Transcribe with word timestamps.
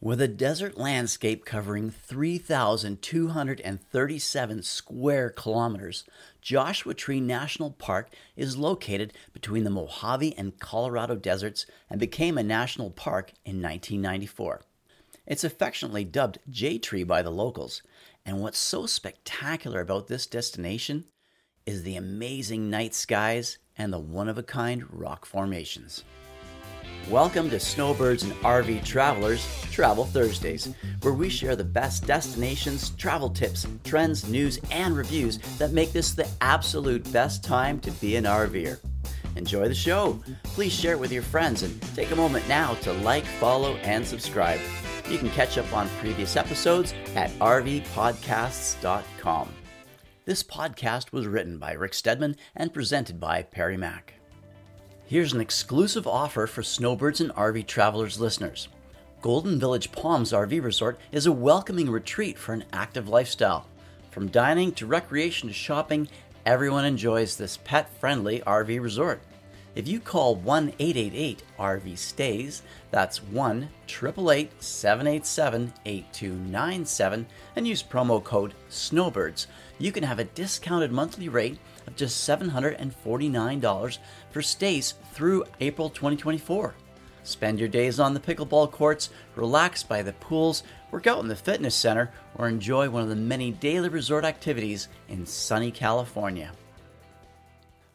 With 0.00 0.20
a 0.20 0.28
desert 0.28 0.78
landscape 0.78 1.44
covering 1.44 1.90
3,237 1.90 4.62
square 4.62 5.30
kilometers, 5.30 6.04
Joshua 6.40 6.94
Tree 6.94 7.20
National 7.20 7.72
Park 7.72 8.08
is 8.36 8.56
located 8.56 9.12
between 9.32 9.64
the 9.64 9.70
Mojave 9.70 10.38
and 10.38 10.56
Colorado 10.60 11.16
deserts 11.16 11.66
and 11.90 11.98
became 11.98 12.38
a 12.38 12.44
national 12.44 12.90
park 12.90 13.32
in 13.44 13.60
1994. 13.60 14.60
It's 15.26 15.42
affectionately 15.42 16.04
dubbed 16.04 16.38
J 16.48 16.78
Tree 16.78 17.02
by 17.02 17.20
the 17.20 17.32
locals, 17.32 17.82
and 18.24 18.40
what's 18.40 18.56
so 18.56 18.86
spectacular 18.86 19.80
about 19.80 20.06
this 20.06 20.28
destination 20.28 21.06
is 21.66 21.82
the 21.82 21.96
amazing 21.96 22.70
night 22.70 22.94
skies 22.94 23.58
and 23.76 23.92
the 23.92 23.98
one 23.98 24.28
of 24.28 24.38
a 24.38 24.44
kind 24.44 24.84
rock 24.92 25.26
formations. 25.26 26.04
Welcome 27.10 27.50
to 27.50 27.58
Snowbirds 27.58 28.22
and 28.22 28.32
RV 28.42 28.84
Travelers 28.84 29.42
Travel 29.70 30.04
Thursdays, 30.04 30.74
where 31.00 31.14
we 31.14 31.30
share 31.30 31.56
the 31.56 31.64
best 31.64 32.06
destinations, 32.06 32.90
travel 32.90 33.30
tips, 33.30 33.66
trends, 33.82 34.28
news, 34.28 34.60
and 34.70 34.94
reviews 34.94 35.38
that 35.56 35.72
make 35.72 35.92
this 35.92 36.12
the 36.12 36.28
absolute 36.42 37.10
best 37.10 37.42
time 37.42 37.80
to 37.80 37.90
be 37.92 38.16
an 38.16 38.24
RVer. 38.24 38.78
Enjoy 39.36 39.68
the 39.68 39.74
show. 39.74 40.22
Please 40.42 40.74
share 40.74 40.92
it 40.92 41.00
with 41.00 41.10
your 41.10 41.22
friends 41.22 41.62
and 41.62 41.80
take 41.94 42.10
a 42.10 42.16
moment 42.16 42.46
now 42.46 42.74
to 42.82 42.92
like, 42.92 43.24
follow, 43.24 43.76
and 43.76 44.06
subscribe. 44.06 44.60
You 45.08 45.16
can 45.16 45.30
catch 45.30 45.56
up 45.56 45.72
on 45.72 45.88
previous 46.00 46.36
episodes 46.36 46.92
at 47.14 47.30
rvpodcasts.com. 47.38 49.48
This 50.26 50.42
podcast 50.42 51.12
was 51.12 51.26
written 51.26 51.56
by 51.56 51.72
Rick 51.72 51.94
Stedman 51.94 52.36
and 52.54 52.74
presented 52.74 53.18
by 53.18 53.44
Perry 53.44 53.78
Mack. 53.78 54.17
Here's 55.08 55.32
an 55.32 55.40
exclusive 55.40 56.06
offer 56.06 56.46
for 56.46 56.62
Snowbirds 56.62 57.22
and 57.22 57.30
RV 57.30 57.66
Travelers 57.66 58.20
listeners. 58.20 58.68
Golden 59.22 59.58
Village 59.58 59.90
Palms 59.90 60.32
RV 60.32 60.62
Resort 60.62 61.00
is 61.12 61.24
a 61.24 61.32
welcoming 61.32 61.88
retreat 61.88 62.36
for 62.36 62.52
an 62.52 62.66
active 62.74 63.08
lifestyle. 63.08 63.66
From 64.10 64.28
dining 64.28 64.70
to 64.72 64.84
recreation 64.84 65.48
to 65.48 65.54
shopping, 65.54 66.08
everyone 66.44 66.84
enjoys 66.84 67.38
this 67.38 67.56
pet 67.56 67.88
friendly 67.98 68.40
RV 68.40 68.82
resort. 68.82 69.22
If 69.78 69.86
you 69.86 70.00
call 70.00 70.34
1 70.34 70.72
888 70.80 71.44
RV 71.56 71.98
Stays, 71.98 72.62
that's 72.90 73.22
1 73.22 73.68
888 73.86 74.60
787 74.60 75.72
8297, 75.86 77.26
and 77.54 77.68
use 77.68 77.84
promo 77.84 78.24
code 78.24 78.54
SNOWBIRDS, 78.70 79.46
you 79.78 79.92
can 79.92 80.02
have 80.02 80.18
a 80.18 80.24
discounted 80.24 80.90
monthly 80.90 81.28
rate 81.28 81.60
of 81.86 81.94
just 81.94 82.28
$749 82.28 83.98
for 84.32 84.42
stays 84.42 84.94
through 85.12 85.44
April 85.60 85.90
2024. 85.90 86.74
Spend 87.22 87.60
your 87.60 87.68
days 87.68 88.00
on 88.00 88.14
the 88.14 88.20
pickleball 88.20 88.72
courts, 88.72 89.10
relax 89.36 89.84
by 89.84 90.02
the 90.02 90.12
pools, 90.14 90.64
work 90.90 91.06
out 91.06 91.20
in 91.20 91.28
the 91.28 91.36
fitness 91.36 91.76
center, 91.76 92.10
or 92.34 92.48
enjoy 92.48 92.90
one 92.90 93.04
of 93.04 93.08
the 93.10 93.14
many 93.14 93.52
daily 93.52 93.90
resort 93.90 94.24
activities 94.24 94.88
in 95.08 95.24
sunny 95.24 95.70
California. 95.70 96.50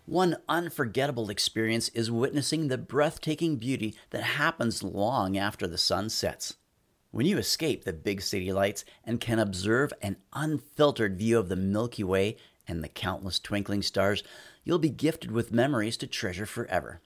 One 0.05 0.35
unforgettable 0.49 1.29
experience 1.29 1.87
is 1.89 2.11
witnessing 2.11 2.67
the 2.67 2.77
breathtaking 2.77 3.55
beauty 3.55 3.95
that 4.09 4.23
happens 4.23 4.83
long 4.83 5.37
after 5.37 5.65
the 5.65 5.77
sun 5.77 6.09
sets. 6.09 6.57
When 7.11 7.25
you 7.25 7.37
escape 7.37 7.85
the 7.85 7.93
big 7.93 8.21
city 8.21 8.51
lights 8.51 8.83
and 9.05 9.21
can 9.21 9.39
observe 9.39 9.93
an 10.01 10.17
unfiltered 10.33 11.17
view 11.17 11.39
of 11.39 11.47
the 11.47 11.55
Milky 11.55 12.03
Way 12.03 12.35
and 12.67 12.83
the 12.83 12.89
countless 12.89 13.39
twinkling 13.39 13.81
stars, 13.81 14.23
you'll 14.65 14.77
be 14.77 14.89
gifted 14.89 15.31
with 15.31 15.53
memories 15.53 15.95
to 15.97 16.07
treasure 16.07 16.45
forever. 16.45 16.99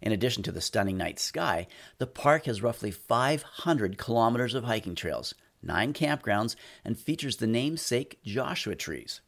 In 0.00 0.10
addition 0.10 0.42
to 0.44 0.52
the 0.52 0.60
stunning 0.62 0.96
night 0.96 1.18
sky, 1.18 1.66
the 1.98 2.06
park 2.06 2.46
has 2.46 2.62
roughly 2.62 2.90
500 2.90 3.98
kilometers 3.98 4.54
of 4.54 4.64
hiking 4.64 4.94
trails, 4.94 5.34
nine 5.62 5.92
campgrounds, 5.92 6.56
and 6.82 6.98
features 6.98 7.36
the 7.36 7.46
namesake 7.46 8.20
Joshua 8.24 8.74
trees. 8.74 9.20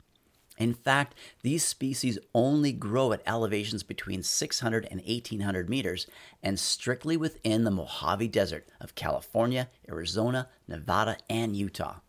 In 0.56 0.72
fact, 0.72 1.16
these 1.42 1.64
species 1.64 2.18
only 2.32 2.72
grow 2.72 3.12
at 3.12 3.22
elevations 3.26 3.82
between 3.82 4.22
600 4.22 4.86
and 4.90 5.00
1800 5.00 5.68
meters 5.68 6.06
and 6.42 6.60
strictly 6.60 7.16
within 7.16 7.64
the 7.64 7.72
Mojave 7.72 8.28
Desert 8.28 8.68
of 8.80 8.94
California, 8.94 9.68
Arizona, 9.88 10.48
Nevada, 10.68 11.16
and 11.28 11.56
Utah. 11.56 12.00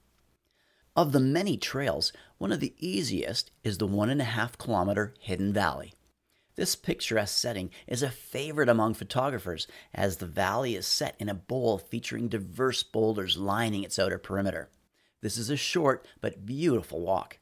Of 0.95 1.11
the 1.11 1.19
many 1.19 1.57
trails, 1.57 2.13
one 2.37 2.51
of 2.51 2.59
the 2.59 2.75
easiest 2.77 3.51
is 3.63 3.79
the 3.79 3.87
one 3.87 4.09
and 4.09 4.21
a 4.21 4.25
half 4.25 4.57
kilometer 4.57 5.15
Hidden 5.19 5.51
Valley. 5.51 5.93
This 6.55 6.75
picturesque 6.75 7.37
setting 7.37 7.71
is 7.85 8.01
a 8.01 8.09
favorite 8.09 8.69
among 8.69 8.93
photographers 8.93 9.67
as 9.93 10.17
the 10.17 10.25
valley 10.25 10.75
is 10.75 10.87
set 10.87 11.15
in 11.19 11.27
a 11.27 11.33
bowl 11.33 11.77
featuring 11.77 12.29
diverse 12.29 12.81
boulders 12.81 13.37
lining 13.37 13.83
its 13.83 13.99
outer 13.99 14.17
perimeter. 14.17 14.69
This 15.21 15.37
is 15.37 15.49
a 15.49 15.57
short 15.57 16.07
but 16.21 16.45
beautiful 16.45 17.01
walk. 17.01 17.39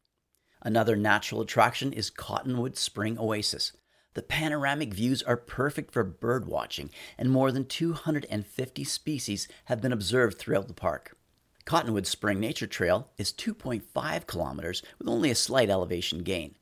Another 0.65 0.95
natural 0.95 1.41
attraction 1.41 1.91
is 1.91 2.09
Cottonwood 2.09 2.77
Spring 2.77 3.19
Oasis. 3.19 3.73
The 4.13 4.21
panoramic 4.21 4.93
views 4.93 5.21
are 5.21 5.35
perfect 5.35 5.91
for 5.91 6.05
bird 6.05 6.45
watching, 6.45 6.89
and 7.17 7.29
more 7.29 7.51
than 7.51 7.65
250 7.65 8.83
species 8.85 9.49
have 9.65 9.81
been 9.81 9.91
observed 9.91 10.37
throughout 10.37 10.69
the 10.69 10.73
park. 10.73 11.17
Cottonwood 11.65 12.07
Spring 12.07 12.39
Nature 12.39 12.67
Trail 12.67 13.09
is 13.17 13.33
2.5 13.33 14.25
kilometers 14.25 14.81
with 14.99 15.09
only 15.09 15.29
a 15.29 15.35
slight 15.35 15.69
elevation 15.69 16.19
gain. 16.19 16.55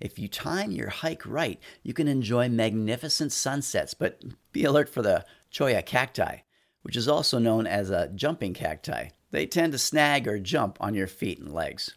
If 0.00 0.18
you 0.18 0.26
time 0.26 0.72
your 0.72 0.88
hike 0.88 1.24
right, 1.24 1.60
you 1.84 1.94
can 1.94 2.08
enjoy 2.08 2.48
magnificent 2.48 3.30
sunsets, 3.30 3.94
but 3.94 4.20
be 4.50 4.64
alert 4.64 4.88
for 4.88 5.02
the 5.02 5.24
cholla 5.52 5.82
cacti, 5.82 6.38
which 6.82 6.96
is 6.96 7.06
also 7.06 7.38
known 7.38 7.68
as 7.68 7.90
a 7.90 8.10
jumping 8.16 8.52
cacti. 8.52 9.10
They 9.30 9.46
tend 9.46 9.72
to 9.72 9.78
snag 9.78 10.26
or 10.26 10.40
jump 10.40 10.76
on 10.80 10.94
your 10.94 11.06
feet 11.06 11.38
and 11.38 11.54
legs. 11.54 11.94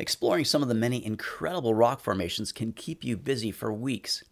Exploring 0.00 0.44
some 0.44 0.62
of 0.62 0.68
the 0.68 0.74
many 0.74 1.04
incredible 1.04 1.74
rock 1.74 2.00
formations 2.00 2.52
can 2.52 2.72
keep 2.72 3.02
you 3.02 3.16
busy 3.16 3.50
for 3.50 3.72
weeks. 3.72 4.22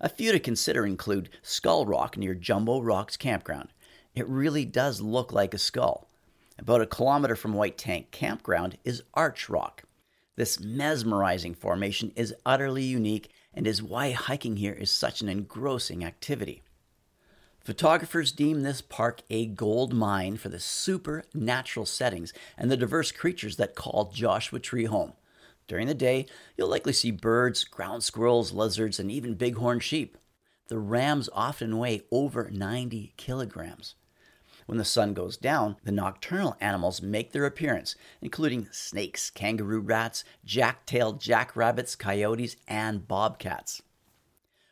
A 0.00 0.08
few 0.08 0.30
to 0.30 0.38
consider 0.38 0.86
include 0.86 1.30
Skull 1.42 1.84
Rock 1.84 2.16
near 2.16 2.32
Jumbo 2.32 2.80
Rocks 2.80 3.16
Campground. 3.16 3.70
It 4.14 4.28
really 4.28 4.64
does 4.64 5.00
look 5.00 5.32
like 5.32 5.52
a 5.52 5.58
skull. 5.58 6.08
About 6.58 6.80
a 6.80 6.86
kilometer 6.86 7.34
from 7.34 7.54
White 7.54 7.76
Tank 7.76 8.12
Campground 8.12 8.78
is 8.84 9.02
Arch 9.14 9.48
Rock. 9.48 9.82
This 10.36 10.60
mesmerizing 10.60 11.54
formation 11.54 12.12
is 12.14 12.34
utterly 12.44 12.84
unique 12.84 13.30
and 13.52 13.66
is 13.66 13.82
why 13.82 14.12
hiking 14.12 14.56
here 14.56 14.74
is 14.74 14.90
such 14.90 15.22
an 15.22 15.28
engrossing 15.28 16.04
activity. 16.04 16.62
Photographers 17.66 18.30
deem 18.30 18.62
this 18.62 18.80
park 18.80 19.22
a 19.28 19.44
gold 19.44 19.92
mine 19.92 20.36
for 20.36 20.48
the 20.48 20.60
supernatural 20.60 21.84
settings 21.84 22.32
and 22.56 22.70
the 22.70 22.76
diverse 22.76 23.10
creatures 23.10 23.56
that 23.56 23.74
call 23.74 24.12
Joshua 24.14 24.60
Tree 24.60 24.84
home. 24.84 25.14
During 25.66 25.88
the 25.88 25.92
day, 25.94 26.26
you'll 26.56 26.68
likely 26.68 26.92
see 26.92 27.10
birds, 27.10 27.64
ground 27.64 28.04
squirrels, 28.04 28.52
lizards, 28.52 29.00
and 29.00 29.10
even 29.10 29.34
bighorn 29.34 29.80
sheep. 29.80 30.16
The 30.68 30.78
rams 30.78 31.28
often 31.32 31.76
weigh 31.76 32.02
over 32.12 32.48
90 32.52 33.14
kilograms. 33.16 33.96
When 34.66 34.78
the 34.78 34.84
sun 34.84 35.12
goes 35.12 35.36
down, 35.36 35.74
the 35.82 35.90
nocturnal 35.90 36.56
animals 36.60 37.02
make 37.02 37.32
their 37.32 37.46
appearance, 37.46 37.96
including 38.20 38.68
snakes, 38.70 39.28
kangaroo 39.28 39.80
rats, 39.80 40.22
black-tailed 40.44 41.20
jackrabbits, 41.20 41.96
coyotes, 41.96 42.54
and 42.68 43.08
bobcats. 43.08 43.82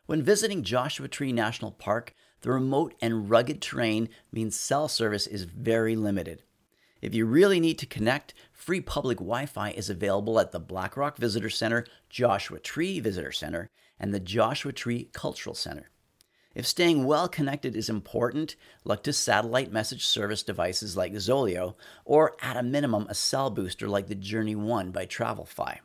When 0.07 0.23
visiting 0.23 0.63
Joshua 0.63 1.09
Tree 1.09 1.33
National 1.33 1.73
Park, 1.73 2.15
the 2.45 2.53
remote 2.53 2.95
and 3.01 3.31
rugged 3.31 3.63
terrain 3.63 4.11
means 4.31 4.55
cell 4.55 4.87
service 4.87 5.27
is 5.27 5.45
very 5.45 5.97
limited. 5.97 6.43
If 7.01 7.15
you 7.15 7.25
really 7.25 7.59
need 7.59 7.79
to 7.79 7.87
connect, 7.87 8.35
free 8.53 8.83
public 8.83 9.17
Wi 9.17 9.47
Fi 9.47 9.71
is 9.71 9.89
available 9.89 10.39
at 10.39 10.53
the 10.53 10.61
Blackrock 10.61 11.17
Visitor 11.17 11.49
Center, 11.49 11.87
Joshua 12.11 12.59
Tree 12.61 13.01
Visitor 13.01 13.33
Center, 13.33 13.71
and 13.99 14.13
the 14.13 14.21
Joshua 14.21 14.73
Tree 14.73 15.09
Cultural 15.15 15.55
Center. 15.55 15.91
If 16.55 16.67
staying 16.67 17.07
well 17.07 17.29
connected 17.29 17.75
is 17.75 17.89
important, 17.89 18.57
look 18.85 19.03
to 19.05 19.15
satellite 19.15 19.73
message 19.73 20.05
service 20.05 20.43
devices 20.43 20.99
like 20.99 21.15
Zoleo, 21.15 21.77
or 22.05 22.37
at 22.43 22.59
a 22.59 22.63
minimum, 22.63 23.07
a 23.09 23.15
cell 23.15 23.49
booster 23.49 23.89
like 23.89 24.09
the 24.09 24.15
Journey 24.15 24.55
One 24.55 24.91
by 24.91 25.07
TravlFi. 25.07 25.79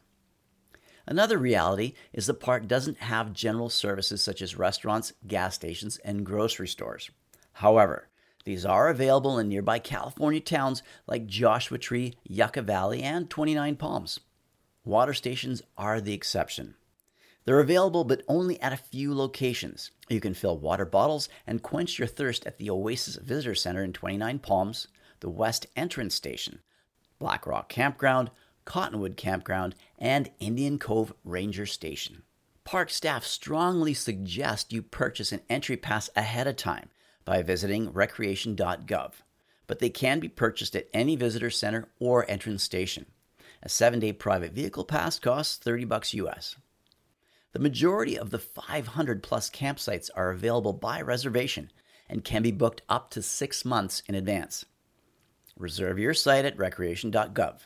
Another 1.10 1.40
reality 1.40 1.94
is 2.14 2.28
the 2.28 2.36
park 2.36 2.68
doesn't 2.68 3.00
have 3.00 3.34
general 3.34 3.68
services 3.68 4.22
such 4.22 4.44
as 4.44 4.60
restaurants, 4.60 5.12
gas 5.26 5.56
stations, 5.56 5.98
and 6.06 6.24
grocery 6.24 6.68
stores. 6.68 7.10
However, 7.54 8.10
these 8.46 8.64
are 8.64 8.90
available 8.90 9.40
in 9.40 9.50
nearby 9.50 9.80
California 9.80 10.40
towns 10.40 10.84
like 11.08 11.26
Joshua 11.26 11.80
Tree, 11.80 12.14
Yucca 12.26 12.62
Valley, 12.62 13.02
and 13.02 13.28
29 13.28 13.76
Palms. 13.78 14.20
Water 14.86 15.16
stations 15.16 15.64
are 15.76 16.00
the 16.00 16.14
exception. 16.14 16.76
They're 17.44 17.60
available, 17.60 18.04
but 18.04 18.22
only 18.28 18.62
at 18.62 18.72
a 18.74 18.78
few 18.78 19.16
locations. 19.16 19.90
You 20.10 20.22
can 20.22 20.36
fill 20.36 20.60
water 20.60 20.86
bottles 20.86 21.28
and 21.48 21.64
quench 21.64 21.98
your 21.98 22.08
thirst 22.08 22.46
at 22.46 22.60
the 22.60 22.70
Oasis 22.70 23.16
Visitor 23.16 23.56
Center 23.56 23.84
in 23.84 23.94
29 23.94 24.38
Palms, 24.38 24.88
the 25.22 25.30
West 25.30 25.66
Entrance 25.76 26.14
Station, 26.14 26.60
Black 27.18 27.48
Rock 27.48 27.68
Campground, 27.68 28.30
Cottonwood 28.70 29.18
Campground, 29.18 29.74
and 29.98 30.30
Indian 30.40 30.78
Cove 30.78 31.12
Ranger 31.24 31.66
Station. 31.66 32.22
Park 32.64 32.92
staff 32.92 33.26
strongly 33.26 33.96
suggest 33.96 34.72
you 34.72 34.84
purchase 34.84 35.32
an 35.32 35.42
entry 35.50 35.76
pass 35.76 36.08
ahead 36.16 36.46
of 36.46 36.56
time 36.56 36.90
by 37.26 37.42
visiting 37.42 37.92
recreation.gov. 37.92 39.14
but 39.66 39.80
they 39.80 39.90
can 39.90 40.20
be 40.20 40.30
purchased 40.30 40.76
at 40.76 40.88
any 40.94 41.16
visitor 41.16 41.50
center 41.50 41.88
or 42.00 42.30
entrance 42.30 42.62
station. 42.62 43.08
A 43.64 43.70
seven 43.70 44.00
day 44.00 44.14
private 44.14 44.52
vehicle 44.52 44.86
pass 44.86 45.18
costs 45.18 45.58
30 45.58 45.86
bucks 45.86 46.14
US. 46.14 46.56
The 47.54 47.60
majority 47.60 48.20
of 48.20 48.30
the 48.30 48.38
500 48.38 49.24
plus 49.24 49.50
campsites 49.50 50.12
are 50.16 50.30
available 50.30 50.74
by 50.74 51.02
reservation 51.02 51.72
and 52.08 52.24
can 52.24 52.44
be 52.44 52.52
booked 52.52 52.84
up 52.88 53.10
to 53.12 53.24
six 53.24 53.66
months 53.66 54.04
in 54.08 54.14
advance. 54.14 54.64
Reserve 55.58 55.98
your 55.98 56.14
site 56.14 56.46
at 56.46 56.58
recreation.gov. 56.58 57.62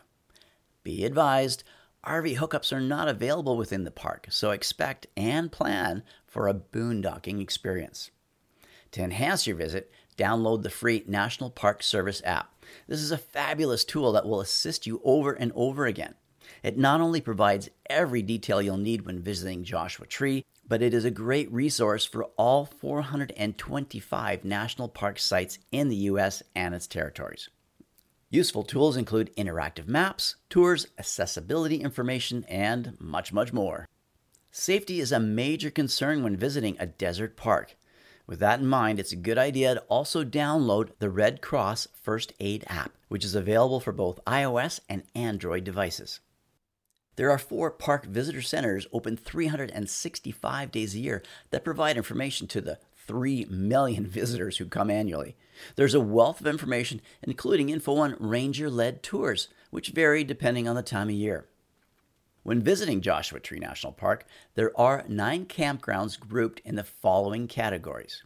Be 0.83 1.06
advised, 1.06 1.63
RV 2.06 2.38
hookups 2.38 2.74
are 2.74 2.81
not 2.81 3.07
available 3.07 3.56
within 3.56 3.85
the 3.85 3.91
park, 3.91 4.27
so 4.30 4.51
expect 4.51 5.07
and 5.15 5.51
plan 5.51 6.03
for 6.27 6.47
a 6.47 6.53
boondocking 6.53 7.41
experience. 7.41 8.12
To 8.91 9.01
enhance 9.01 9.47
your 9.47 9.56
visit, 9.56 9.91
download 10.18 10.62
the 10.62 10.69
free 10.69 11.03
National 11.07 11.50
Park 11.50 11.81
Service 11.81 12.21
app. 12.25 12.53
This 12.88 13.00
is 13.00 13.12
a 13.12 13.18
fabulous 13.18 13.85
tool 13.85 14.12
that 14.12 14.25
will 14.25 14.41
assist 14.41 14.85
you 14.85 15.01
over 15.03 15.31
and 15.31 15.51
over 15.56 15.85
again. 15.85 16.15
It 16.62 16.77
not 16.77 17.00
only 17.00 17.21
provides 17.21 17.69
every 17.89 18.21
detail 18.21 18.62
you'll 18.62 18.77
need 18.77 19.06
when 19.06 19.21
visiting 19.21 19.63
Joshua 19.63 20.06
Tree, 20.06 20.45
but 20.68 20.81
it 20.81 20.94
is 20.94 21.06
a 21.06 21.12
great 21.12 21.51
resource 21.51 22.06
for 22.06 22.25
all 22.38 22.65
425 22.65 24.44
national 24.44 24.89
park 24.89 25.19
sites 25.19 25.59
in 25.71 25.88
the 25.88 25.95
U.S. 25.95 26.44
and 26.56 26.75
its 26.75 26.88
territories. 26.88 27.50
Useful 28.33 28.63
tools 28.63 28.97
include 28.97 29.35
interactive 29.35 29.88
maps, 29.88 30.38
tours, 30.50 30.88
accessibility 30.97 31.75
information, 31.75 32.45
and 32.45 33.00
much, 33.00 33.31
much 33.31 33.53
more. 33.53 33.88
Safety 34.50 35.00
is 35.00 35.12
a 35.12 35.19
major 35.19 35.69
concern 35.69 36.24
when 36.24 36.35
visiting 36.35 36.75
a 36.80 36.88
desert 36.88 37.38
park. 37.38 37.75
With 38.25 38.39
that 38.39 38.59
in 38.59 38.65
mind, 38.65 39.00
it's 39.00 39.12
a 39.12 39.18
good 39.18 39.38
idea 39.38 39.75
to 39.75 39.81
also 39.81 40.24
download 40.24 40.97
the 40.97 41.12
Red 41.12 41.44
Cross 41.44 41.89
First 41.94 42.33
Aid 42.39 42.63
app, 42.65 42.94
which 43.07 43.24
is 43.24 43.35
available 43.35 43.80
for 43.80 43.91
both 43.91 44.25
iOS 44.25 44.79
and 44.89 45.03
Android 45.13 45.63
devices. 45.63 46.19
There 47.18 47.29
are 47.29 47.38
four 47.38 47.69
park 47.69 48.07
visitor 48.07 48.41
centers 48.41 48.88
open 48.91 49.15
365 49.15 50.71
days 50.71 50.95
a 50.95 51.00
year 51.00 51.21
that 51.51 51.63
provide 51.63 51.97
information 51.97 52.47
to 52.47 52.62
the 52.62 52.79
3 53.06 53.45
million 53.51 54.07
visitors 54.07 54.57
who 54.57 54.65
come 54.65 54.89
annually. 54.89 55.36
There's 55.75 55.94
a 55.94 56.00
wealth 56.00 56.41
of 56.41 56.47
information, 56.47 57.01
including 57.21 57.69
info 57.69 57.97
on 57.97 58.15
ranger 58.19 58.69
led 58.69 59.03
tours, 59.03 59.47
which 59.69 59.89
vary 59.89 60.23
depending 60.23 60.67
on 60.67 60.75
the 60.75 60.83
time 60.83 61.09
of 61.09 61.15
year. 61.15 61.47
When 62.44 62.61
visiting 62.61 63.01
Joshua 63.01 63.39
Tree 63.39 63.59
National 63.59 63.94
Park, 63.94 64.25
there 64.55 64.77
are 64.79 65.05
nine 65.07 65.45
campgrounds 65.45 66.19
grouped 66.19 66.59
in 66.65 66.75
the 66.75 66.83
following 66.83 67.47
categories 67.47 68.23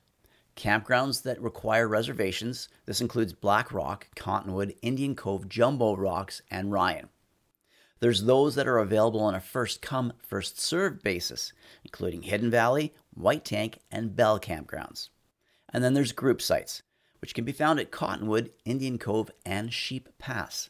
campgrounds 0.57 1.21
that 1.21 1.39
require 1.39 1.87
reservations. 1.87 2.67
This 2.85 2.99
includes 2.99 3.31
Black 3.31 3.71
Rock, 3.71 4.07
Cottonwood, 4.15 4.73
Indian 4.81 5.15
Cove, 5.15 5.47
Jumbo 5.47 5.95
Rocks, 5.95 6.41
and 6.49 6.71
Ryan. 6.71 7.09
There's 7.99 8.23
those 8.23 8.55
that 8.55 8.67
are 8.67 8.79
available 8.79 9.21
on 9.21 9.35
a 9.35 9.39
first 9.39 9.81
come, 9.81 10.13
first 10.19 10.59
served 10.59 11.01
basis, 11.01 11.53
including 11.83 12.23
Hidden 12.23 12.51
Valley, 12.51 12.93
White 13.13 13.45
Tank, 13.45 13.79
and 13.91 14.15
Belle 14.15 14.39
campgrounds. 14.39 15.09
And 15.69 15.83
then 15.83 15.93
there's 15.93 16.11
group 16.11 16.41
sites, 16.41 16.83
which 17.19 17.33
can 17.33 17.45
be 17.45 17.51
found 17.51 17.79
at 17.79 17.91
Cottonwood, 17.91 18.51
Indian 18.65 18.97
Cove, 18.97 19.31
and 19.45 19.73
Sheep 19.73 20.09
Pass. 20.17 20.69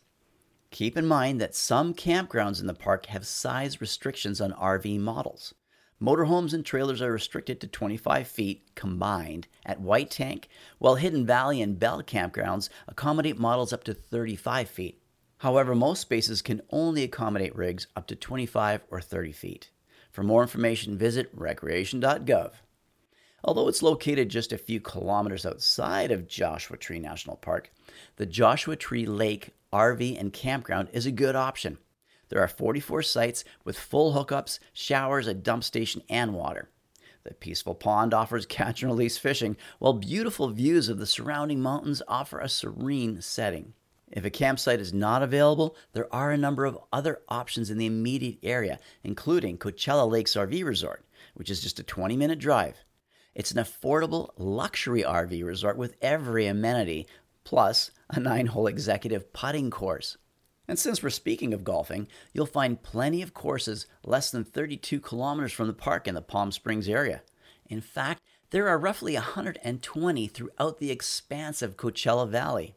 Keep 0.71 0.97
in 0.97 1.05
mind 1.05 1.39
that 1.39 1.55
some 1.55 1.93
campgrounds 1.93 2.59
in 2.59 2.67
the 2.67 2.73
park 2.73 3.07
have 3.07 3.25
size 3.25 3.79
restrictions 3.79 4.41
on 4.41 4.51
RV 4.53 4.99
models. 4.99 5.53
Motorhomes 6.01 6.53
and 6.53 6.63
trailers 6.63 7.01
are 7.01 7.11
restricted 7.11 7.59
to 7.59 7.67
25 7.67 8.27
feet 8.27 8.75
combined 8.75 9.47
at 9.65 9.81
White 9.81 10.11
Tank, 10.11 10.47
while 10.77 10.95
Hidden 10.95 11.25
Valley 11.25 11.61
and 11.61 11.79
Belle 11.79 12.03
campgrounds 12.03 12.69
accommodate 12.87 13.39
models 13.39 13.73
up 13.73 13.83
to 13.85 13.93
35 13.93 14.69
feet. 14.69 15.01
However, 15.39 15.73
most 15.73 16.01
spaces 16.01 16.41
can 16.41 16.61
only 16.69 17.03
accommodate 17.03 17.55
rigs 17.55 17.87
up 17.95 18.05
to 18.07 18.15
25 18.15 18.83
or 18.91 19.01
30 19.01 19.31
feet. 19.31 19.71
For 20.11 20.23
more 20.23 20.41
information, 20.41 20.97
visit 20.97 21.29
recreation.gov. 21.33 22.51
Although 23.43 23.67
it's 23.67 23.83
located 23.83 24.29
just 24.29 24.51
a 24.51 24.57
few 24.57 24.79
kilometers 24.79 25.45
outside 25.45 26.11
of 26.11 26.27
Joshua 26.27 26.77
Tree 26.77 26.99
National 26.99 27.35
Park, 27.35 27.71
the 28.15 28.25
Joshua 28.25 28.75
Tree 28.75 29.05
Lake 29.05 29.51
RV 29.71 30.19
and 30.19 30.33
campground 30.33 30.89
is 30.91 31.05
a 31.05 31.11
good 31.11 31.35
option. 31.35 31.77
There 32.29 32.41
are 32.41 32.47
44 32.47 33.03
sites 33.03 33.43
with 33.63 33.77
full 33.77 34.13
hookups, 34.13 34.59
showers, 34.73 35.27
a 35.27 35.33
dump 35.33 35.63
station, 35.63 36.01
and 36.09 36.33
water. 36.33 36.69
The 37.23 37.33
peaceful 37.33 37.75
pond 37.75 38.13
offers 38.13 38.45
catch 38.49 38.81
and 38.81 38.91
release 38.91 39.17
fishing, 39.17 39.55
while 39.79 39.93
beautiful 39.93 40.49
views 40.49 40.89
of 40.89 40.97
the 40.97 41.05
surrounding 41.05 41.61
mountains 41.61 42.01
offer 42.07 42.39
a 42.39 42.49
serene 42.49 43.21
setting. 43.21 43.73
If 44.09 44.23
a 44.23 44.29
campsite 44.29 44.79
is 44.79 44.93
not 44.93 45.21
available, 45.21 45.75
there 45.91 46.13
are 46.13 46.31
a 46.31 46.37
number 46.37 46.65
of 46.65 46.79
other 46.93 47.19
options 47.27 47.69
in 47.69 47.77
the 47.77 47.85
immediate 47.85 48.39
area, 48.41 48.79
including 49.03 49.57
Coachella 49.57 50.09
Lakes 50.09 50.35
RV 50.35 50.63
Resort, 50.63 51.05
which 51.33 51.49
is 51.49 51.61
just 51.61 51.79
a 51.79 51.83
20 51.83 52.15
minute 52.15 52.39
drive. 52.39 52.83
It's 53.37 53.51
an 53.51 53.63
affordable 53.63 54.31
luxury 54.35 55.03
RV 55.03 55.45
resort 55.45 55.77
with 55.77 55.95
every 56.01 56.47
amenity, 56.47 57.05
plus 57.43 57.91
a 58.09 58.19
nine 58.19 58.47
hole 58.47 58.65
executive 58.65 59.31
putting 59.31 59.69
course. 59.69 60.17
And 60.67 60.79
since 60.79 61.03
we're 61.03 61.11
speaking 61.11 61.53
of 61.53 61.63
golfing, 61.63 62.07
you'll 62.33 62.47
find 62.47 62.81
plenty 62.81 63.21
of 63.21 63.35
courses 63.35 63.85
less 64.03 64.31
than 64.31 64.43
32 64.43 64.99
kilometers 64.99 65.53
from 65.53 65.67
the 65.67 65.73
park 65.73 66.07
in 66.07 66.15
the 66.15 66.21
Palm 66.23 66.51
Springs 66.51 66.89
area. 66.89 67.21
In 67.67 67.79
fact, 67.79 68.23
there 68.49 68.67
are 68.67 68.79
roughly 68.79 69.13
120 69.13 70.27
throughout 70.29 70.79
the 70.79 70.89
expansive 70.89 71.77
Coachella 71.77 72.27
Valley. 72.27 72.73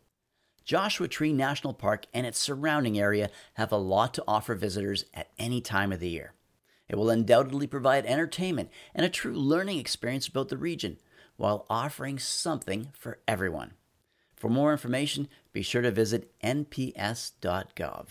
Joshua 0.67 1.09
Tree 1.09 1.33
National 1.33 1.73
Park 1.73 2.05
and 2.13 2.27
its 2.27 2.39
surrounding 2.39 2.99
area 2.99 3.31
have 3.55 3.73
a 3.73 3.79
lot 3.79 4.13
to 4.13 4.25
offer 4.29 4.55
visitors 4.55 5.06
at 5.15 5.31
any 5.39 5.63
time 5.63 5.91
of 5.91 6.01
the 6.01 6.11
year. 6.11 6.35
It 6.91 6.99
will 6.99 7.09
undoubtedly 7.09 7.69
provide 7.69 8.05
entertainment 8.05 8.69
and 8.97 9.07
a 9.07 9.09
true 9.09 9.33
learning 9.33 9.79
experience 9.79 10.27
about 10.27 10.49
the 10.49 10.57
region 10.57 10.99
while 11.37 11.65
offering 11.71 12.19
something 12.19 12.89
for 12.99 13.21
everyone. 13.29 13.75
For 14.35 14.51
more 14.51 14.73
information, 14.73 15.29
be 15.53 15.63
sure 15.63 15.83
to 15.83 15.93
visit 15.93 16.35
nps.gov. 16.43 18.07